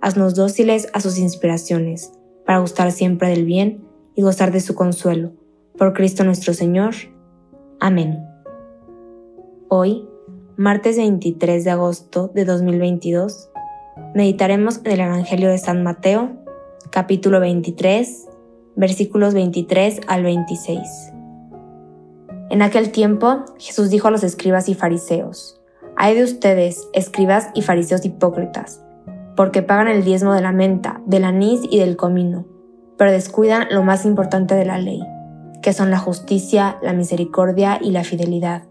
haznos 0.00 0.34
dóciles 0.34 0.88
a 0.92 1.00
sus 1.00 1.18
inspiraciones, 1.18 2.12
para 2.44 2.60
gustar 2.60 2.92
siempre 2.92 3.28
del 3.28 3.44
bien 3.44 3.84
y 4.14 4.22
gozar 4.22 4.52
de 4.52 4.60
su 4.60 4.74
consuelo. 4.74 5.32
Por 5.76 5.92
Cristo 5.92 6.24
nuestro 6.24 6.54
Señor. 6.54 6.94
Amén. 7.80 8.24
Hoy, 9.68 10.08
martes 10.56 10.96
23 10.96 11.62
de 11.64 11.70
agosto 11.70 12.30
de 12.34 12.44
2022, 12.44 13.50
meditaremos 14.14 14.80
en 14.84 14.92
el 14.92 15.00
Evangelio 15.00 15.50
de 15.50 15.58
San 15.58 15.82
Mateo, 15.82 16.36
capítulo 16.90 17.38
23, 17.40 18.26
versículos 18.76 19.34
23 19.34 20.00
al 20.06 20.22
26. 20.22 21.12
En 22.50 22.62
aquel 22.62 22.92
tiempo, 22.92 23.44
Jesús 23.58 23.90
dijo 23.90 24.08
a 24.08 24.10
los 24.10 24.24
escribas 24.24 24.68
y 24.68 24.74
fariseos, 24.74 25.60
Hay 25.96 26.14
de 26.14 26.24
ustedes, 26.24 26.88
escribas 26.94 27.48
y 27.54 27.62
fariseos 27.62 28.04
hipócritas, 28.06 28.82
porque 29.38 29.62
pagan 29.62 29.86
el 29.86 30.02
diezmo 30.02 30.34
de 30.34 30.40
la 30.40 30.50
menta, 30.50 31.00
del 31.06 31.22
anís 31.22 31.60
y 31.70 31.78
del 31.78 31.96
comino, 31.96 32.44
pero 32.96 33.12
descuidan 33.12 33.68
lo 33.70 33.84
más 33.84 34.04
importante 34.04 34.56
de 34.56 34.64
la 34.64 34.78
ley, 34.78 35.00
que 35.62 35.72
son 35.72 35.92
la 35.92 35.98
justicia, 36.00 36.76
la 36.82 36.92
misericordia 36.92 37.78
y 37.80 37.92
la 37.92 38.02
fidelidad. 38.02 38.64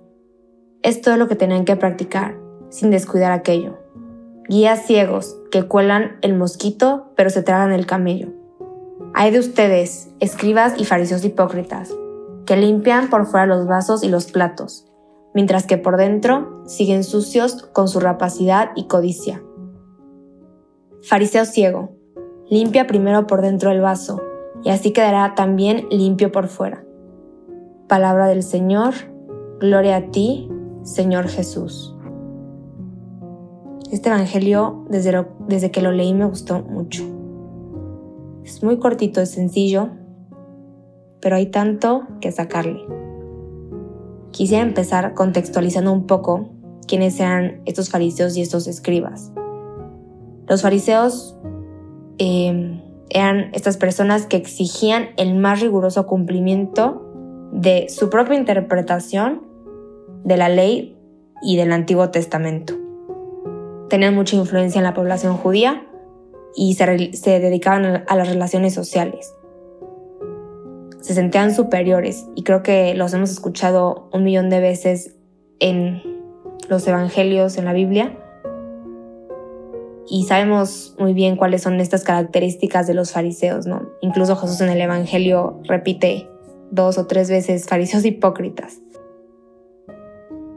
Es 0.83 0.99
todo 0.99 1.15
lo 1.15 1.29
que 1.29 1.37
tienen 1.37 1.63
que 1.63 1.77
practicar, 1.77 2.35
sin 2.67 2.91
descuidar 2.91 3.31
aquello. 3.31 3.77
Guías 4.49 4.85
ciegos 4.85 5.37
que 5.51 5.63
cuelan 5.63 6.17
el 6.21 6.35
mosquito, 6.35 7.13
pero 7.15 7.29
se 7.29 7.43
tragan 7.43 7.71
el 7.71 7.85
camello. 7.85 8.33
Hay 9.13 9.31
de 9.31 9.39
ustedes, 9.39 10.09
escribas 10.19 10.73
y 10.77 10.83
fariseos 10.83 11.23
hipócritas, 11.23 11.95
que 12.45 12.57
limpian 12.57 13.09
por 13.09 13.25
fuera 13.25 13.45
los 13.45 13.67
vasos 13.67 14.03
y 14.03 14.09
los 14.09 14.29
platos, 14.29 14.85
mientras 15.33 15.65
que 15.65 15.77
por 15.77 15.95
dentro 15.95 16.61
siguen 16.65 17.05
sucios 17.05 17.63
con 17.71 17.87
su 17.87 18.01
rapacidad 18.01 18.71
y 18.75 18.87
codicia. 18.87 19.41
Fariseo 21.03 21.45
ciego, 21.45 21.91
limpia 22.49 22.87
primero 22.87 23.27
por 23.27 23.41
dentro 23.41 23.71
el 23.71 23.81
vaso, 23.81 24.21
y 24.63 24.69
así 24.69 24.91
quedará 24.91 25.35
también 25.35 25.87
limpio 25.91 26.31
por 26.31 26.47
fuera. 26.47 26.83
Palabra 27.87 28.27
del 28.27 28.43
Señor, 28.43 28.93
gloria 29.59 29.97
a 29.97 30.11
ti, 30.11 30.49
Señor 30.83 31.27
Jesús. 31.27 31.95
Este 33.91 34.09
Evangelio, 34.09 34.85
desde, 34.89 35.25
desde 35.47 35.71
que 35.71 35.81
lo 35.81 35.91
leí, 35.91 36.13
me 36.13 36.25
gustó 36.25 36.61
mucho. 36.61 37.03
Es 38.43 38.63
muy 38.63 38.79
cortito, 38.79 39.21
es 39.21 39.31
sencillo, 39.31 39.89
pero 41.21 41.35
hay 41.35 41.47
tanto 41.47 42.03
que 42.19 42.31
sacarle. 42.31 42.85
Quisiera 44.31 44.63
empezar 44.63 45.13
contextualizando 45.13 45.91
un 45.93 46.05
poco 46.05 46.49
quiénes 46.87 47.19
eran 47.19 47.61
estos 47.65 47.89
fariseos 47.89 48.35
y 48.35 48.41
estos 48.41 48.67
escribas. 48.67 49.31
Los 50.47 50.61
fariseos 50.61 51.37
eh, 52.19 52.81
eran 53.09 53.49
estas 53.53 53.77
personas 53.77 54.25
que 54.25 54.37
exigían 54.37 55.09
el 55.17 55.35
más 55.35 55.61
riguroso 55.61 56.07
cumplimiento 56.07 57.03
de 57.51 57.87
su 57.89 58.09
propia 58.09 58.37
interpretación 58.37 59.43
de 60.23 60.37
la 60.37 60.49
ley 60.49 60.97
y 61.41 61.57
del 61.57 61.71
Antiguo 61.71 62.09
Testamento. 62.09 62.73
Tenían 63.89 64.15
mucha 64.15 64.35
influencia 64.35 64.79
en 64.79 64.83
la 64.83 64.93
población 64.93 65.37
judía 65.37 65.85
y 66.55 66.73
se, 66.75 67.13
se 67.13 67.39
dedicaban 67.39 68.03
a 68.07 68.15
las 68.15 68.27
relaciones 68.27 68.73
sociales. 68.73 69.33
Se 71.01 71.13
sentían 71.13 71.53
superiores 71.53 72.25
y 72.35 72.43
creo 72.43 72.63
que 72.63 72.93
los 72.95 73.13
hemos 73.13 73.31
escuchado 73.31 74.09
un 74.11 74.23
millón 74.23 74.49
de 74.49 74.59
veces 74.59 75.15
en 75.59 76.01
los 76.67 76.85
evangelios, 76.87 77.57
en 77.57 77.65
la 77.65 77.73
Biblia, 77.73 78.17
y 80.09 80.25
sabemos 80.25 80.95
muy 80.97 81.13
bien 81.13 81.35
cuáles 81.35 81.63
son 81.63 81.79
estas 81.79 82.03
características 82.03 82.87
de 82.87 82.93
los 82.93 83.11
fariseos, 83.11 83.65
¿no? 83.67 83.89
Incluso 84.01 84.35
Jesús 84.35 84.61
en 84.61 84.69
el 84.69 84.81
Evangelio 84.81 85.59
repite 85.65 86.29
dos 86.71 86.97
o 86.97 87.07
tres 87.07 87.29
veces 87.29 87.67
fariseos 87.67 88.05
hipócritas. 88.05 88.79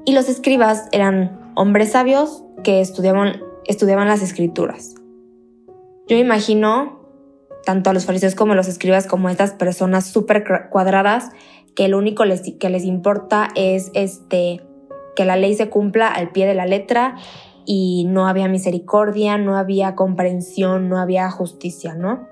Y 0.05 0.13
los 0.13 0.29
escribas 0.29 0.89
eran 0.93 1.53
hombres 1.55 1.93
sabios 1.93 2.45
que 2.63 2.81
estudiaban, 2.81 3.41
las 4.07 4.23
escrituras. 4.23 4.95
Yo 6.09 6.17
imagino 6.17 7.01
tanto 7.65 7.91
a 7.91 7.93
los 7.93 8.07
fariseos 8.07 8.35
como 8.35 8.53
a 8.53 8.57
los 8.57 8.69
escribas 8.69 9.07
como 9.07 9.29
a 9.29 9.33
estas 9.33 9.53
personas 9.53 10.07
súper 10.07 10.69
cuadradas 10.71 11.31
que 11.77 11.89
lo 11.89 11.99
único 11.99 12.25
que 12.59 12.71
les 12.71 12.85
importa 12.85 13.49
es 13.55 13.91
este, 13.95 14.63
que 15.15 15.25
la 15.25 15.37
ley 15.37 15.55
se 15.55 15.69
cumpla 15.69 16.09
al 16.09 16.31
pie 16.31 16.47
de 16.47 16.55
la 16.55 16.67
letra 16.67 17.17
y 17.67 18.05
no 18.09 18.27
había 18.29 18.49
misericordia, 18.49 19.39
no 19.39 19.57
había 19.57 19.95
comprensión, 19.95 20.89
no 20.89 20.99
había 20.99 21.31
justicia, 21.31 21.95
¿no? 21.95 22.27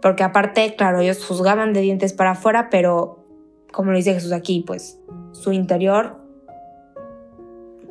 Porque 0.00 0.22
aparte, 0.22 0.74
claro, 0.76 1.00
ellos 1.00 1.24
juzgaban 1.24 1.72
de 1.72 1.80
dientes 1.80 2.12
para 2.12 2.32
afuera, 2.32 2.68
pero 2.70 3.24
como 3.72 3.90
lo 3.90 3.96
dice 3.96 4.14
Jesús 4.14 4.32
aquí, 4.32 4.62
pues 4.66 5.00
su 5.32 5.52
interior 5.52 6.16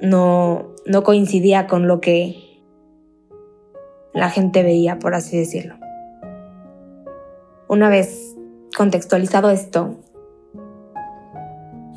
no, 0.02 0.74
no 0.86 1.04
coincidía 1.04 1.68
con 1.68 1.88
lo 1.88 2.02
que 2.02 2.62
la 4.14 4.30
gente 4.30 4.64
veía, 4.64 5.00
por 5.00 5.16
así 5.16 5.38
decirlo. 5.38 5.76
Una 7.68 7.90
vez 7.90 8.36
contextualizado 8.78 9.50
esto, 9.50 9.96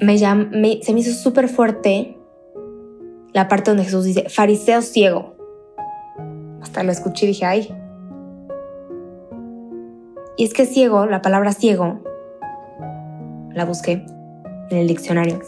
me, 0.00 0.18
se 0.18 0.92
me 0.92 1.00
hizo 1.00 1.12
súper 1.12 1.48
fuerte 1.48 2.15
la 3.36 3.48
parte 3.48 3.70
donde 3.70 3.84
Jesús 3.84 4.06
dice, 4.06 4.30
fariseo 4.30 4.80
ciego. 4.80 5.34
Hasta 6.62 6.82
lo 6.82 6.90
escuché 6.90 7.26
y 7.26 7.28
dije, 7.28 7.44
ay. 7.44 7.68
Y 10.38 10.44
es 10.44 10.54
que 10.54 10.64
ciego, 10.64 11.04
la 11.04 11.20
palabra 11.20 11.52
ciego, 11.52 12.00
la 13.52 13.66
busqué 13.66 14.06
en 14.70 14.78
el 14.78 14.88
diccionario. 14.88 15.38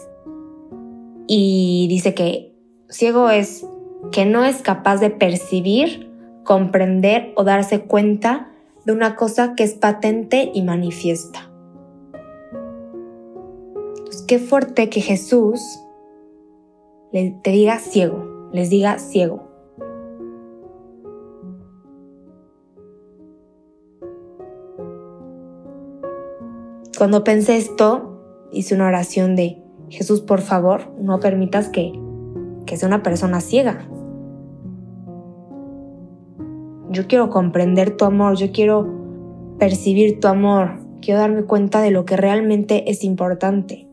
Y 1.26 1.86
dice 1.88 2.12
que 2.12 2.54
ciego 2.90 3.30
es 3.30 3.64
que 4.12 4.26
no 4.26 4.44
es 4.44 4.60
capaz 4.60 4.98
de 4.98 5.08
percibir, 5.08 6.12
comprender 6.44 7.32
o 7.36 7.44
darse 7.44 7.80
cuenta 7.80 8.50
de 8.84 8.92
una 8.92 9.16
cosa 9.16 9.54
que 9.54 9.64
es 9.64 9.72
patente 9.72 10.50
y 10.52 10.60
manifiesta. 10.60 11.50
Qué 14.26 14.38
fuerte 14.38 14.90
que 14.90 15.00
Jesús 15.00 15.80
te 17.12 17.50
diga 17.50 17.78
ciego, 17.78 18.50
les 18.52 18.70
diga 18.70 18.98
ciego. 18.98 19.48
Cuando 26.98 27.22
pensé 27.22 27.56
esto, 27.56 28.48
hice 28.50 28.74
una 28.74 28.88
oración 28.88 29.36
de 29.36 29.62
Jesús, 29.88 30.20
por 30.20 30.40
favor, 30.40 30.90
no 31.00 31.20
permitas 31.20 31.68
que, 31.68 31.92
que 32.66 32.76
sea 32.76 32.88
una 32.88 33.04
persona 33.04 33.40
ciega. 33.40 33.88
Yo 36.90 37.06
quiero 37.06 37.30
comprender 37.30 37.96
tu 37.96 38.04
amor, 38.04 38.36
yo 38.36 38.50
quiero 38.50 38.86
percibir 39.58 40.20
tu 40.20 40.26
amor, 40.26 40.80
quiero 41.00 41.20
darme 41.20 41.44
cuenta 41.44 41.80
de 41.82 41.90
lo 41.90 42.04
que 42.04 42.16
realmente 42.16 42.90
es 42.90 43.04
importante. 43.04 43.87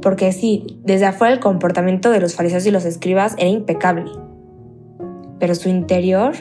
Porque 0.00 0.32
sí, 0.32 0.80
desde 0.82 1.06
afuera 1.06 1.34
el 1.34 1.40
comportamiento 1.40 2.10
de 2.10 2.20
los 2.20 2.34
fariseos 2.34 2.66
y 2.66 2.70
los 2.70 2.84
escribas 2.84 3.34
era 3.38 3.48
impecable, 3.48 4.10
pero 5.38 5.54
su 5.54 5.68
interior 5.68 6.34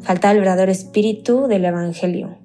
faltaba 0.00 0.32
el 0.32 0.40
verdadero 0.40 0.72
espíritu 0.72 1.46
del 1.46 1.64
Evangelio. 1.64 2.38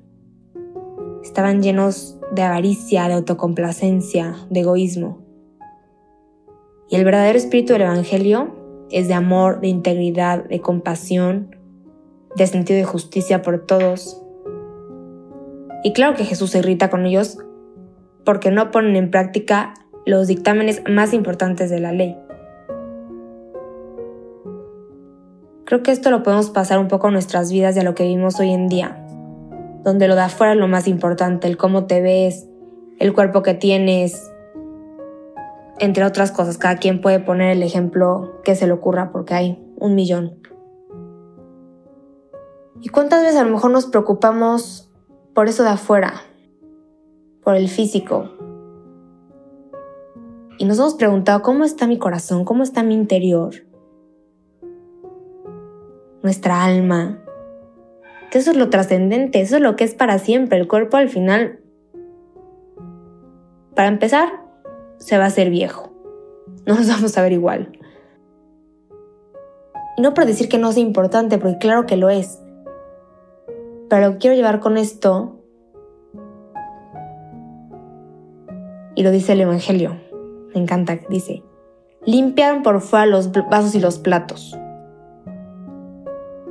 Estaban 1.23 1.61
llenos 1.61 2.17
de 2.31 2.41
avaricia, 2.43 3.07
de 3.07 3.13
autocomplacencia, 3.15 4.35
de 4.49 4.59
egoísmo. 4.59 5.19
Y 6.89 6.95
el 6.95 7.05
verdadero 7.05 7.37
espíritu 7.37 7.73
del 7.73 7.83
Evangelio 7.83 8.55
es 8.91 9.07
de 9.07 9.13
amor, 9.13 9.59
de 9.59 9.67
integridad, 9.67 10.45
de 10.45 10.61
compasión, 10.61 11.55
de 12.35 12.47
sentido 12.47 12.77
de 12.77 12.85
justicia 12.85 13.41
por 13.41 13.65
todos. 13.65 14.21
Y 15.83 15.93
claro 15.93 16.15
que 16.15 16.25
Jesús 16.25 16.51
se 16.51 16.59
irrita 16.59 16.89
con 16.89 17.05
ellos 17.05 17.39
porque 18.27 18.51
no 18.51 18.71
ponen 18.71 18.97
en 18.97 19.09
práctica 19.09 19.73
los 20.05 20.27
dictámenes 20.27 20.83
más 20.85 21.13
importantes 21.13 21.69
de 21.69 21.79
la 21.79 21.93
ley. 21.93 22.17
Creo 25.63 25.81
que 25.81 25.91
esto 25.91 26.11
lo 26.11 26.23
podemos 26.23 26.49
pasar 26.49 26.77
un 26.77 26.89
poco 26.89 27.07
a 27.07 27.11
nuestras 27.11 27.53
vidas 27.53 27.77
y 27.77 27.79
a 27.79 27.83
lo 27.83 27.95
que 27.95 28.03
vivimos 28.03 28.37
hoy 28.41 28.51
en 28.51 28.67
día, 28.67 29.01
donde 29.85 30.09
lo 30.09 30.15
de 30.15 30.23
afuera 30.23 30.51
es 30.51 30.59
lo 30.59 30.67
más 30.67 30.89
importante, 30.89 31.47
el 31.47 31.55
cómo 31.55 31.85
te 31.85 32.01
ves, 32.01 32.49
el 32.99 33.13
cuerpo 33.13 33.43
que 33.43 33.53
tienes, 33.53 34.29
entre 35.79 36.03
otras 36.03 36.33
cosas. 36.33 36.57
Cada 36.57 36.75
quien 36.75 36.99
puede 36.99 37.21
poner 37.21 37.55
el 37.55 37.63
ejemplo 37.63 38.41
que 38.43 38.55
se 38.55 38.67
le 38.67 38.73
ocurra 38.73 39.13
porque 39.13 39.35
hay 39.35 39.65
un 39.77 39.95
millón. 39.95 40.41
¿Y 42.81 42.89
cuántas 42.89 43.21
veces 43.21 43.39
a 43.39 43.45
lo 43.45 43.51
mejor 43.51 43.71
nos 43.71 43.85
preocupamos 43.85 44.91
por 45.33 45.47
eso 45.47 45.63
de 45.63 45.69
afuera? 45.69 46.26
Por 47.47 47.55
el 47.55 47.69
físico. 47.69 48.29
Y 50.57 50.65
nos 50.65 50.79
hemos 50.79 50.95
preguntado, 50.95 51.41
¿cómo 51.43 51.63
está 51.63 51.87
mi 51.87 51.97
corazón? 51.97 52.43
¿Cómo 52.43 52.61
está 52.61 52.83
mi 52.83 52.93
interior? 52.93 53.53
Nuestra 56.23 56.65
alma. 56.65 57.23
Que 58.29 58.39
eso 58.39 58.51
es 58.51 58.57
lo 58.57 58.69
trascendente, 58.69 59.39
eso 59.39 59.55
es 59.55 59.61
lo 59.61 59.77
que 59.77 59.85
es 59.85 59.95
para 59.95 60.19
siempre. 60.19 60.59
El 60.59 60.67
cuerpo 60.67 60.97
al 60.97 61.07
final, 61.07 61.61
para 63.75 63.87
empezar, 63.87 64.27
se 64.97 65.17
va 65.17 65.23
a 65.23 65.27
hacer 65.27 65.49
viejo. 65.49 65.93
No 66.65 66.75
nos 66.75 66.89
vamos 66.89 67.17
a 67.17 67.21
ver 67.21 67.31
igual. 67.31 67.79
Y 69.95 70.01
no 70.01 70.13
por 70.13 70.25
decir 70.25 70.49
que 70.49 70.57
no 70.57 70.73
sea 70.73 70.83
importante, 70.83 71.37
porque 71.37 71.59
claro 71.59 71.85
que 71.85 71.95
lo 71.95 72.09
es. 72.09 72.41
Pero 73.87 74.17
quiero 74.17 74.35
llevar 74.35 74.59
con 74.59 74.75
esto, 74.75 75.36
y 78.97 79.03
lo 79.03 79.11
dice 79.11 79.33
el 79.33 79.41
Evangelio, 79.41 79.95
me 80.55 80.59
encanta, 80.59 80.99
dice, 81.07 81.43
limpian 82.03 82.63
por 82.63 82.81
fuera 82.81 83.05
los 83.05 83.31
vasos 83.31 83.75
y 83.75 83.79
los 83.79 83.99
platos. 83.99 84.57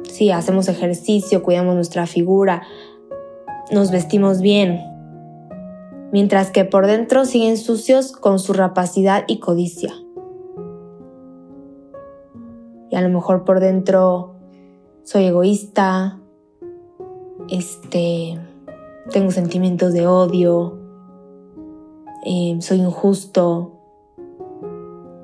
Sí, 0.04 0.30
hacemos 0.30 0.68
ejercicio, 0.68 1.42
cuidamos 1.42 1.74
nuestra 1.74 2.06
figura, 2.06 2.62
nos 3.72 3.90
vestimos 3.90 4.42
bien, 4.42 4.80
mientras 6.12 6.52
que 6.52 6.64
por 6.64 6.86
dentro 6.86 7.24
siguen 7.24 7.56
sucios 7.56 8.12
con 8.12 8.38
su 8.38 8.52
rapacidad 8.52 9.24
y 9.26 9.40
codicia. 9.40 9.92
Y 12.90 12.94
a 12.94 13.00
lo 13.00 13.08
mejor 13.08 13.44
por 13.44 13.58
dentro 13.58 14.36
soy 15.02 15.24
egoísta, 15.24 16.20
este, 17.50 18.38
tengo 19.10 19.32
sentimientos 19.32 19.92
de 19.92 20.06
odio, 20.06 20.85
eh, 22.28 22.56
soy 22.60 22.78
injusto, 22.78 23.80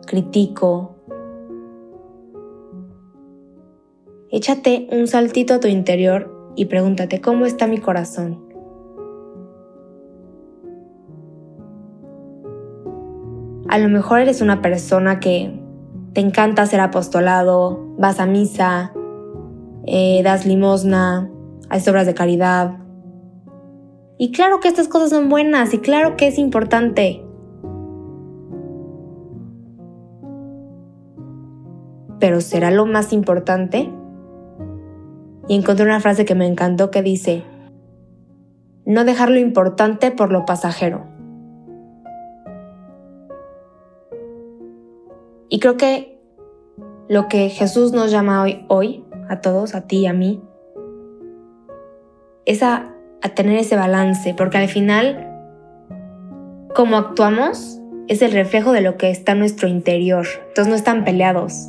critico. 0.06 0.94
Échate 4.30 4.86
un 4.92 5.08
saltito 5.08 5.54
a 5.54 5.60
tu 5.60 5.66
interior 5.66 6.52
y 6.54 6.66
pregúntate 6.66 7.20
cómo 7.20 7.44
está 7.44 7.66
mi 7.66 7.78
corazón. 7.78 8.40
A 13.68 13.78
lo 13.78 13.88
mejor 13.88 14.20
eres 14.20 14.40
una 14.40 14.62
persona 14.62 15.18
que 15.18 15.60
te 16.12 16.20
encanta 16.20 16.62
hacer 16.62 16.78
apostolado, 16.78 17.84
vas 17.98 18.20
a 18.20 18.26
misa, 18.26 18.92
eh, 19.86 20.20
das 20.22 20.46
limosna, 20.46 21.28
hay 21.68 21.82
obras 21.88 22.06
de 22.06 22.14
caridad. 22.14 22.81
Y 24.18 24.32
claro 24.32 24.60
que 24.60 24.68
estas 24.68 24.88
cosas 24.88 25.10
son 25.10 25.28
buenas 25.28 25.74
y 25.74 25.78
claro 25.78 26.16
que 26.16 26.28
es 26.28 26.38
importante. 26.38 27.24
Pero 32.20 32.40
¿será 32.40 32.70
lo 32.70 32.86
más 32.86 33.12
importante? 33.12 33.90
Y 35.48 35.56
encontré 35.56 35.84
una 35.84 36.00
frase 36.00 36.24
que 36.24 36.36
me 36.36 36.46
encantó 36.46 36.90
que 36.90 37.02
dice, 37.02 37.42
no 38.84 39.04
dejar 39.04 39.30
lo 39.30 39.38
importante 39.38 40.10
por 40.10 40.30
lo 40.30 40.44
pasajero. 40.44 41.04
Y 45.48 45.58
creo 45.58 45.76
que 45.76 46.18
lo 47.08 47.28
que 47.28 47.48
Jesús 47.50 47.92
nos 47.92 48.10
llama 48.10 48.42
hoy, 48.42 48.64
hoy 48.68 49.04
a 49.28 49.40
todos, 49.40 49.74
a 49.74 49.86
ti 49.86 49.98
y 49.98 50.06
a 50.06 50.12
mí, 50.12 50.42
es 52.46 52.62
a, 52.62 52.91
tener 53.30 53.58
ese 53.58 53.76
balance, 53.76 54.34
porque 54.34 54.58
al 54.58 54.68
final, 54.68 55.28
como 56.74 56.96
actuamos, 56.96 57.80
es 58.08 58.22
el 58.22 58.32
reflejo 58.32 58.72
de 58.72 58.80
lo 58.80 58.96
que 58.96 59.10
está 59.10 59.32
en 59.32 59.40
nuestro 59.40 59.68
interior. 59.68 60.26
Entonces 60.48 60.68
no 60.68 60.74
están 60.74 61.04
peleados. 61.04 61.68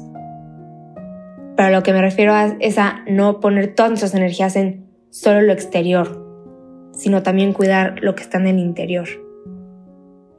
Pero 1.56 1.70
lo 1.70 1.84
que 1.84 1.94
me 1.94 2.02
refiero 2.02 2.34
es 2.60 2.78
a 2.78 3.04
no 3.08 3.40
poner 3.40 3.76
todas 3.76 3.92
nuestras 3.92 4.16
energías 4.16 4.56
en 4.56 4.88
solo 5.12 5.42
lo 5.42 5.54
exterior, 5.54 6.26
sino 6.94 7.22
también 7.22 7.54
cuidar 7.54 8.02
lo 8.02 8.16
que 8.16 8.24
está 8.24 8.40
en 8.40 8.48
el 8.48 8.60
interior. 8.60 9.08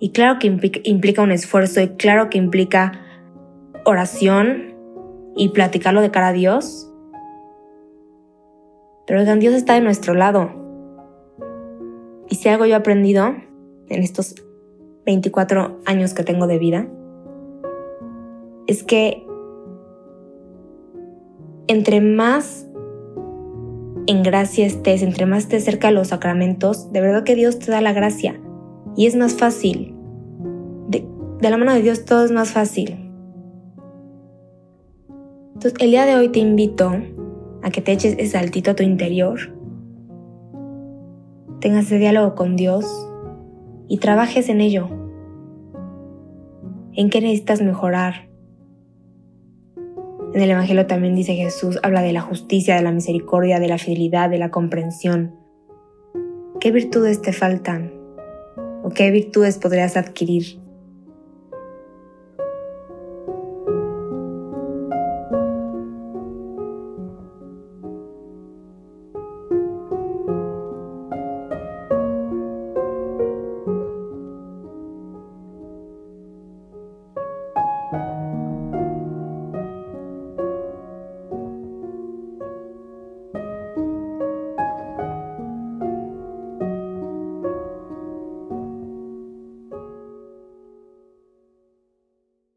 Y 0.00 0.10
claro 0.10 0.38
que 0.40 0.48
implica, 0.48 0.80
implica 0.82 1.22
un 1.22 1.30
esfuerzo 1.30 1.80
y 1.80 1.88
claro 1.90 2.28
que 2.28 2.38
implica 2.38 3.00
oración 3.84 4.74
y 5.36 5.50
platicarlo 5.50 6.00
de 6.00 6.10
cara 6.10 6.28
a 6.28 6.32
Dios, 6.32 6.90
pero 9.06 9.20
oigan, 9.20 9.40
Dios 9.40 9.54
está 9.54 9.74
de 9.74 9.80
nuestro 9.80 10.14
lado. 10.14 10.63
Y 12.28 12.36
si 12.36 12.48
algo 12.48 12.64
yo 12.66 12.72
he 12.72 12.76
aprendido 12.76 13.34
en 13.88 14.02
estos 14.02 14.34
24 15.06 15.80
años 15.84 16.14
que 16.14 16.24
tengo 16.24 16.46
de 16.46 16.58
vida, 16.58 16.88
es 18.66 18.82
que 18.82 19.26
entre 21.66 22.00
más 22.00 22.66
en 24.06 24.22
gracia 24.22 24.66
estés, 24.66 25.02
entre 25.02 25.26
más 25.26 25.44
estés 25.44 25.64
cerca 25.64 25.88
de 25.88 25.94
los 25.94 26.08
sacramentos, 26.08 26.92
de 26.92 27.00
verdad 27.00 27.24
que 27.24 27.34
Dios 27.34 27.58
te 27.58 27.70
da 27.70 27.80
la 27.80 27.92
gracia. 27.92 28.40
Y 28.96 29.06
es 29.06 29.16
más 29.16 29.34
fácil. 29.34 29.94
De, 30.88 31.06
de 31.40 31.50
la 31.50 31.56
mano 31.56 31.72
de 31.72 31.82
Dios 31.82 32.04
todo 32.04 32.24
es 32.24 32.30
más 32.30 32.50
fácil. 32.50 33.04
Entonces, 35.54 35.74
el 35.80 35.90
día 35.90 36.04
de 36.04 36.16
hoy 36.16 36.28
te 36.28 36.40
invito 36.40 36.92
a 37.62 37.70
que 37.70 37.80
te 37.80 37.92
eches 37.92 38.14
ese 38.18 38.32
saltito 38.32 38.72
a 38.72 38.74
tu 38.74 38.82
interior, 38.82 39.53
tengas 41.64 41.86
ese 41.86 41.96
diálogo 41.96 42.34
con 42.34 42.56
Dios 42.56 42.84
y 43.88 43.96
trabajes 43.96 44.50
en 44.50 44.60
ello. 44.60 44.90
¿En 46.92 47.08
qué 47.08 47.22
necesitas 47.22 47.62
mejorar? 47.62 48.28
En 50.34 50.42
el 50.42 50.50
Evangelio 50.50 50.86
también 50.86 51.14
dice 51.14 51.34
Jesús, 51.34 51.78
habla 51.82 52.02
de 52.02 52.12
la 52.12 52.20
justicia, 52.20 52.76
de 52.76 52.82
la 52.82 52.92
misericordia, 52.92 53.60
de 53.60 53.68
la 53.68 53.78
fidelidad, 53.78 54.28
de 54.28 54.36
la 54.36 54.50
comprensión. 54.50 55.36
¿Qué 56.60 56.70
virtudes 56.70 57.22
te 57.22 57.32
faltan? 57.32 57.94
¿O 58.82 58.90
qué 58.90 59.10
virtudes 59.10 59.56
podrías 59.56 59.96
adquirir? 59.96 60.60